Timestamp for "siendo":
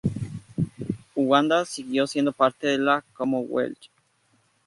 2.07-2.31